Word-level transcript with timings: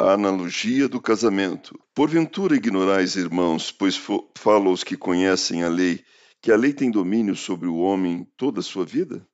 A 0.00 0.14
analogia 0.14 0.88
do 0.88 0.98
casamento. 0.98 1.78
Porventura 1.94 2.56
ignorais, 2.56 3.16
irmãos, 3.16 3.70
pois 3.70 4.00
falo 4.34 4.70
aos 4.70 4.82
que 4.82 4.96
conhecem 4.96 5.62
a 5.62 5.68
lei, 5.68 6.02
que 6.40 6.50
a 6.50 6.56
lei 6.56 6.72
tem 6.72 6.90
domínio 6.90 7.36
sobre 7.36 7.68
o 7.68 7.76
homem 7.76 8.26
toda 8.34 8.60
a 8.60 8.62
sua 8.62 8.86
vida? 8.86 9.28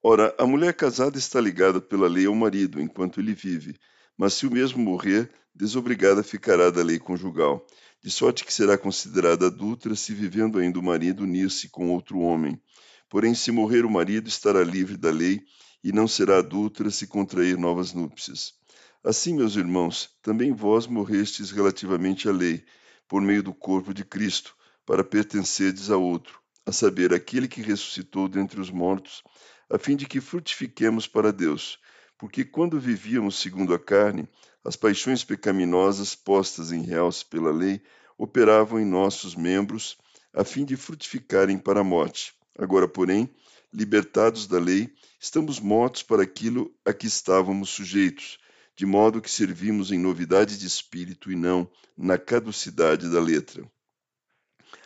Ora, 0.00 0.32
a 0.38 0.46
mulher 0.46 0.74
casada 0.74 1.18
está 1.18 1.40
ligada 1.40 1.80
pela 1.80 2.06
lei 2.06 2.26
ao 2.26 2.36
marido 2.36 2.80
enquanto 2.80 3.18
ele 3.18 3.34
vive, 3.34 3.74
mas 4.16 4.34
se 4.34 4.46
o 4.46 4.50
mesmo 4.52 4.80
morrer, 4.80 5.28
desobrigada 5.52 6.22
ficará 6.22 6.70
da 6.70 6.84
lei 6.84 7.00
conjugal, 7.00 7.66
de 8.00 8.08
sorte 8.08 8.44
que 8.44 8.54
será 8.54 8.78
considerada 8.78 9.48
adúltera 9.48 9.96
se 9.96 10.14
vivendo 10.14 10.60
ainda 10.60 10.78
o 10.78 10.84
marido 10.84 11.24
unir-se 11.24 11.68
com 11.68 11.90
outro 11.90 12.20
homem. 12.20 12.62
Porém, 13.08 13.34
se 13.34 13.50
morrer 13.50 13.84
o 13.84 13.90
marido, 13.90 14.28
estará 14.28 14.62
livre 14.62 14.96
da 14.96 15.10
lei 15.10 15.42
e 15.82 15.90
não 15.90 16.06
será 16.06 16.38
adúltera 16.38 16.92
se 16.92 17.08
contrair 17.08 17.58
novas 17.58 17.92
núpcias. 17.92 18.61
Assim, 19.04 19.34
meus 19.34 19.56
irmãos, 19.56 20.10
também 20.22 20.52
vós 20.52 20.86
morrestes 20.86 21.50
relativamente 21.50 22.28
à 22.28 22.32
lei, 22.32 22.64
por 23.08 23.20
meio 23.20 23.42
do 23.42 23.52
corpo 23.52 23.92
de 23.92 24.04
Cristo, 24.04 24.54
para 24.86 25.02
pertencerdes 25.02 25.90
a 25.90 25.96
outro, 25.96 26.38
a 26.64 26.70
saber, 26.70 27.12
aquele 27.12 27.48
que 27.48 27.60
ressuscitou 27.60 28.28
dentre 28.28 28.60
os 28.60 28.70
mortos, 28.70 29.24
a 29.68 29.76
fim 29.76 29.96
de 29.96 30.06
que 30.06 30.20
frutifiquemos 30.20 31.08
para 31.08 31.32
Deus. 31.32 31.80
Porque 32.16 32.44
quando 32.44 32.78
vivíamos 32.78 33.40
segundo 33.40 33.74
a 33.74 33.78
carne, 33.78 34.28
as 34.64 34.76
paixões 34.76 35.24
pecaminosas 35.24 36.14
postas 36.14 36.70
em 36.70 36.82
realce 36.82 37.24
pela 37.24 37.50
lei 37.50 37.82
operavam 38.16 38.78
em 38.78 38.84
nossos 38.84 39.34
membros, 39.34 39.98
a 40.32 40.44
fim 40.44 40.64
de 40.64 40.76
frutificarem 40.76 41.58
para 41.58 41.80
a 41.80 41.84
morte. 41.84 42.34
Agora, 42.56 42.86
porém, 42.86 43.28
libertados 43.74 44.46
da 44.46 44.60
lei, 44.60 44.94
estamos 45.18 45.58
mortos 45.58 46.04
para 46.04 46.22
aquilo 46.22 46.72
a 46.84 46.92
que 46.92 47.08
estávamos 47.08 47.70
sujeitos, 47.70 48.38
de 48.76 48.86
modo 48.86 49.20
que 49.20 49.30
servimos 49.30 49.92
em 49.92 49.98
novidade 49.98 50.58
de 50.58 50.66
espírito 50.66 51.30
e 51.30 51.36
não 51.36 51.70
na 51.96 52.16
caducidade 52.18 53.10
da 53.10 53.20
letra. 53.20 53.70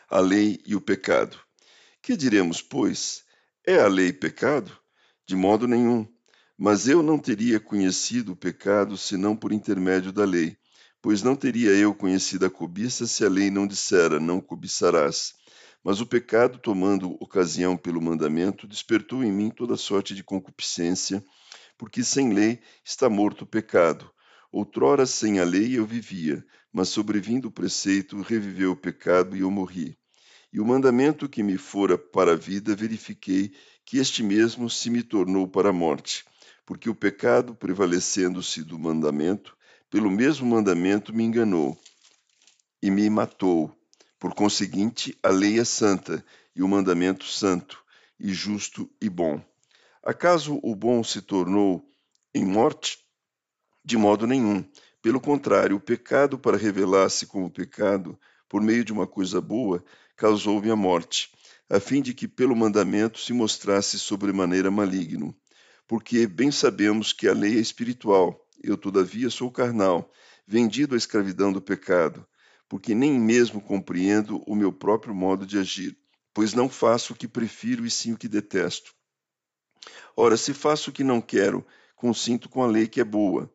A 0.09 0.21
lei 0.21 0.61
e 0.67 0.75
o 0.75 0.81
pecado. 0.81 1.39
Que 2.03 2.17
diremos, 2.17 2.63
pois? 2.63 3.25
É 3.67 3.81
a 3.81 3.89
lei 3.89 4.13
pecado? 4.13 4.77
De 5.27 5.35
modo 5.35 5.67
nenhum. 5.67 6.07
Mas 6.59 6.89
eu 6.89 7.03
não 7.03 7.19
teria 7.19 7.61
conhecido 7.61 8.33
o 8.33 8.37
pecado 8.37 8.97
senão 8.97 9.37
por 9.37 9.53
intermédio 9.53 10.13
da 10.13 10.25
lei, 10.25 10.57
pois 11.03 11.23
não 11.23 11.37
teria 11.37 11.71
eu 11.71 11.95
conhecido 11.95 12.47
a 12.47 12.51
cobiça 12.51 13.07
se 13.07 13.25
a 13.25 13.29
lei 13.29 13.51
não 13.51 13.67
dissera: 13.67 14.19
não 14.19 14.41
cobiçarás. 14.41 15.35
Mas 15.85 16.01
o 16.01 16.07
pecado, 16.07 16.59
tomando 16.59 17.17
ocasião 17.21 17.77
pelo 17.77 18.01
mandamento, 18.01 18.67
despertou 18.67 19.23
em 19.23 19.31
mim 19.31 19.51
toda 19.51 19.77
sorte 19.77 20.15
de 20.15 20.25
concupiscência, 20.25 21.23
porque 21.77 22.03
sem 22.03 22.33
lei 22.33 22.61
está 22.85 23.09
morto 23.09 23.43
o 23.43 23.47
pecado. 23.47 24.11
Outrora 24.53 25.07
sem 25.07 25.39
a 25.41 25.45
lei 25.45 25.79
eu 25.79 25.85
vivia, 25.85 26.45
mas 26.73 26.89
sobrevindo 26.89 27.49
o 27.49 27.51
preceito, 27.51 28.21
reviveu 28.21 28.73
o 28.73 28.77
pecado 28.77 29.37
e 29.37 29.41
eu 29.41 29.51
morri. 29.51 29.99
E 30.53 30.61
o 30.61 30.65
mandamento 30.65 31.29
que 31.29 31.43
me 31.43 31.59
fora 31.59 31.99
para 31.99 32.33
a 32.33 32.37
vida, 32.37 32.75
verifiquei 32.75 33.53
que 33.85 33.99
este 33.99 34.23
mesmo 34.23 34.71
se 34.71 34.89
me 34.89 35.03
tornou 35.03 35.47
para 35.47 35.69
a 35.69 35.73
morte, 35.73 36.25
porque 36.65 36.89
o 36.89 36.95
pecado, 36.95 37.55
prevalecendo-se 37.55 38.63
do 38.63 38.79
mandamento, 38.79 39.57
pelo 39.91 40.11
mesmo 40.11 40.47
mandamento 40.47 41.15
me 41.15 41.25
enganou 41.25 41.79
e 42.83 42.91
me 42.91 43.09
matou 43.09 43.77
por 44.19 44.35
conseguinte, 44.35 45.17
a 45.23 45.29
lei 45.29 45.61
é 45.61 45.65
santa 45.65 46.25
e 46.55 46.63
o 46.63 46.69
mandamento 46.69 47.25
santo, 47.25 47.85
e 48.19 48.33
justo 48.33 48.91
e 49.01 49.09
bom. 49.09 49.45
Acaso 50.07 50.61
o 50.63 50.77
bom 50.77 51.03
se 51.03 51.21
tornou 51.21 51.85
em 52.33 52.45
morte? 52.45 52.99
De 53.85 53.97
modo 53.97 54.25
nenhum. 54.25 54.65
Pelo 55.03 55.21
contrário, 55.21 55.75
o 55.75 55.81
pecado, 55.81 56.39
para 56.39 56.57
revelar-se 56.57 57.27
como 57.27 57.51
pecado, 57.51 58.17
por 58.49 58.63
meio 58.63 58.85
de 58.85 58.93
uma 58.93 59.05
coisa 59.05 59.41
boa, 59.41 59.85
causou-me 60.17 60.71
a 60.71 60.77
morte, 60.77 61.33
a 61.69 61.81
fim 61.81 62.01
de 62.01 62.15
que 62.15 62.29
pelo 62.29 62.55
mandamento 62.55 63.19
se 63.19 63.33
mostrasse 63.33 63.99
sobremaneira 63.99 64.71
maligno. 64.71 65.37
Porque 65.89 66.25
bem 66.29 66.53
sabemos 66.53 67.13
que 67.13 67.27
a 67.27 67.33
lei 67.33 67.57
é 67.57 67.61
espiritual, 67.61 68.41
eu 68.63 68.77
todavia 68.77 69.29
sou 69.29 69.51
carnal, 69.51 70.09
vendido 70.47 70.95
à 70.95 70.97
escravidão 70.97 71.53
do 71.53 71.61
pecado 71.61 72.25
porque 72.69 72.95
nem 72.95 73.19
mesmo 73.19 73.61
compreendo 73.61 74.43
o 74.47 74.55
meu 74.55 74.73
próprio 74.73 75.15
modo 75.15 75.47
de 75.47 75.59
agir, 75.59 75.97
pois 76.35 76.53
não 76.53 76.69
faço 76.69 77.13
o 77.13 77.17
que 77.17 77.29
prefiro 77.29 77.87
e 77.87 77.91
sim 77.91 78.13
o 78.13 78.19
que 78.19 78.29
detesto. 78.29 78.95
Ora, 80.19 80.39
se 80.39 80.55
faço 80.55 80.89
o 80.89 80.93
que 80.95 81.05
não 81.05 81.21
quero, 81.21 81.65
consinto 81.95 82.49
com 82.49 82.63
a 82.63 82.67
lei 82.67 82.89
que 82.89 83.03
é 83.03 83.05
boa. 83.05 83.53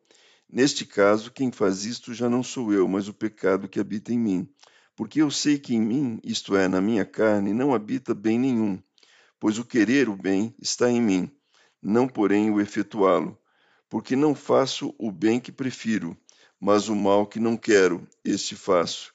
Neste 0.48 0.86
caso, 0.86 1.32
quem 1.32 1.50
faz 1.50 1.84
isto 1.84 2.14
já 2.14 2.28
não 2.28 2.40
sou 2.40 2.72
eu, 2.72 2.86
mas 2.86 3.08
o 3.08 3.12
pecado 3.12 3.68
que 3.68 3.80
habita 3.80 4.12
em 4.12 4.18
mim. 4.18 4.48
Porque 4.94 5.20
eu 5.20 5.28
sei 5.28 5.58
que 5.58 5.74
em 5.74 5.80
mim, 5.80 6.20
isto 6.22 6.54
é, 6.54 6.68
na 6.68 6.80
minha 6.80 7.04
carne, 7.04 7.52
não 7.52 7.74
habita 7.74 8.14
bem 8.14 8.38
nenhum, 8.38 8.80
pois 9.40 9.58
o 9.58 9.64
querer 9.64 10.08
o 10.08 10.14
bem 10.14 10.54
está 10.62 10.88
em 10.88 11.02
mim, 11.02 11.28
não 11.82 12.06
porém 12.06 12.48
o 12.52 12.60
efetuá-lo. 12.60 13.36
Porque 13.88 14.14
não 14.14 14.32
faço 14.32 14.94
o 15.00 15.10
bem 15.10 15.40
que 15.40 15.50
prefiro, 15.50 16.16
mas 16.60 16.88
o 16.88 16.94
mal 16.94 17.26
que 17.26 17.40
não 17.40 17.56
quero, 17.56 18.06
este 18.24 18.54
faço. 18.54 19.12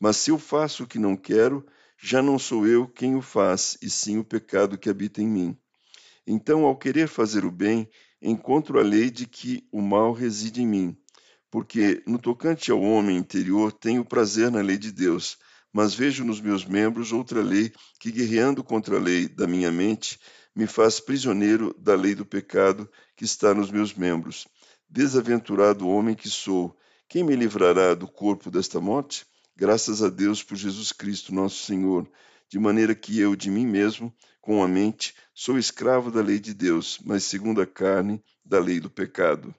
Mas 0.00 0.16
se 0.16 0.30
eu 0.30 0.38
faço 0.38 0.84
o 0.84 0.86
que 0.86 0.98
não 0.98 1.14
quero, 1.14 1.66
já 1.98 2.22
não 2.22 2.38
sou 2.38 2.66
eu 2.66 2.88
quem 2.88 3.16
o 3.16 3.20
faz, 3.20 3.76
e 3.82 3.90
sim 3.90 4.16
o 4.16 4.24
pecado 4.24 4.78
que 4.78 4.88
habita 4.88 5.20
em 5.20 5.28
mim. 5.28 5.58
Então, 6.26 6.64
ao 6.64 6.76
querer 6.76 7.08
fazer 7.08 7.44
o 7.44 7.50
bem, 7.50 7.88
encontro 8.20 8.80
a 8.80 8.82
lei 8.82 9.10
de 9.10 9.26
que 9.26 9.66
o 9.70 9.80
mal 9.80 10.12
reside 10.12 10.62
em 10.62 10.66
mim. 10.66 10.96
Porque, 11.50 12.02
no 12.06 12.18
tocante 12.18 12.70
ao 12.70 12.80
homem 12.80 13.16
interior, 13.16 13.72
tenho 13.72 14.04
prazer 14.04 14.50
na 14.50 14.60
lei 14.60 14.76
de 14.76 14.90
Deus, 14.90 15.38
mas 15.72 15.94
vejo 15.94 16.24
nos 16.24 16.40
meus 16.40 16.64
membros 16.64 17.12
outra 17.12 17.40
lei 17.40 17.72
que, 18.00 18.10
guerreando 18.10 18.64
contra 18.64 18.96
a 18.96 19.00
lei 19.00 19.28
da 19.28 19.46
minha 19.46 19.70
mente, 19.70 20.18
me 20.54 20.66
faz 20.66 20.98
prisioneiro 20.98 21.74
da 21.78 21.94
lei 21.94 22.14
do 22.14 22.24
pecado 22.24 22.90
que 23.14 23.24
está 23.24 23.54
nos 23.54 23.70
meus 23.70 23.94
membros. 23.94 24.48
Desaventurado 24.88 25.86
homem 25.86 26.14
que 26.14 26.28
sou, 26.28 26.76
quem 27.08 27.22
me 27.22 27.36
livrará 27.36 27.94
do 27.94 28.08
corpo 28.08 28.50
desta 28.50 28.80
morte? 28.80 29.26
Graças 29.54 30.02
a 30.02 30.08
Deus 30.08 30.42
por 30.42 30.56
Jesus 30.56 30.92
Cristo, 30.92 31.34
nosso 31.34 31.64
Senhor, 31.64 32.10
de 32.48 32.58
maneira 32.58 32.94
que 32.94 33.18
eu, 33.18 33.34
de 33.34 33.50
mim 33.50 33.66
mesmo, 33.66 34.14
com 34.40 34.62
a 34.62 34.68
mente, 34.68 35.14
sou 35.34 35.58
escravo 35.58 36.10
da 36.10 36.22
lei 36.22 36.38
de 36.38 36.54
Deus, 36.54 37.00
mas 37.04 37.24
segundo 37.24 37.60
a 37.60 37.66
carne, 37.66 38.22
da 38.44 38.58
lei 38.60 38.78
do 38.78 38.88
pecado. 38.88 39.54